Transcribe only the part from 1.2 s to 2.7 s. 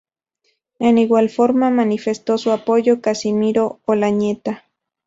forma manifestó su